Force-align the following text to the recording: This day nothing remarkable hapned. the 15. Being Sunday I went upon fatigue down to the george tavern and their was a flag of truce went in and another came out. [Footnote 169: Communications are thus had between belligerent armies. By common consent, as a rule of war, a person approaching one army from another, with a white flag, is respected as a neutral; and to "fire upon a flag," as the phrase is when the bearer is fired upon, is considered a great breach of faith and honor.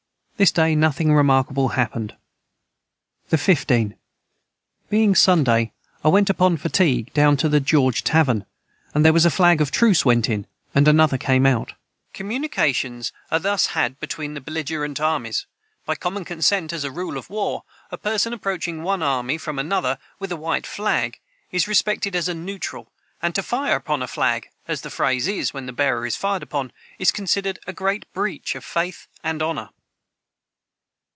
This 0.37 0.51
day 0.51 0.73
nothing 0.73 1.13
remarkable 1.13 1.67
hapned. 1.77 2.15
the 3.29 3.37
15. 3.37 3.95
Being 4.89 5.13
Sunday 5.13 5.71
I 6.03 6.07
went 6.07 6.31
upon 6.31 6.57
fatigue 6.57 7.13
down 7.13 7.37
to 7.37 7.47
the 7.47 7.59
george 7.59 8.03
tavern 8.03 8.47
and 8.95 9.05
their 9.05 9.13
was 9.13 9.23
a 9.23 9.29
flag 9.29 9.61
of 9.61 9.69
truce 9.69 10.03
went 10.03 10.27
in 10.27 10.47
and 10.73 10.87
another 10.87 11.19
came 11.19 11.45
out. 11.45 11.73
[Footnote 12.15 12.25
169: 12.41 12.49
Communications 12.49 13.11
are 13.29 13.37
thus 13.37 13.67
had 13.77 13.99
between 13.99 14.33
belligerent 14.39 14.99
armies. 14.99 15.45
By 15.85 15.93
common 15.93 16.25
consent, 16.25 16.73
as 16.73 16.83
a 16.83 16.89
rule 16.89 17.17
of 17.19 17.29
war, 17.29 17.63
a 17.91 17.97
person 17.99 18.33
approaching 18.33 18.81
one 18.81 19.03
army 19.03 19.37
from 19.37 19.59
another, 19.59 19.99
with 20.17 20.31
a 20.31 20.35
white 20.35 20.65
flag, 20.65 21.19
is 21.51 21.67
respected 21.67 22.15
as 22.15 22.27
a 22.27 22.33
neutral; 22.33 22.91
and 23.21 23.35
to 23.35 23.43
"fire 23.43 23.75
upon 23.75 24.01
a 24.01 24.07
flag," 24.07 24.49
as 24.67 24.81
the 24.81 24.89
phrase 24.89 25.27
is 25.27 25.53
when 25.53 25.67
the 25.67 25.71
bearer 25.71 26.07
is 26.07 26.15
fired 26.15 26.41
upon, 26.41 26.71
is 26.97 27.11
considered 27.11 27.59
a 27.67 27.73
great 27.73 28.11
breach 28.11 28.55
of 28.55 28.65
faith 28.65 29.07
and 29.23 29.43
honor. 29.43 29.69